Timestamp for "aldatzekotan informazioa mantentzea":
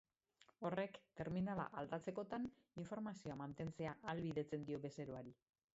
1.83-3.95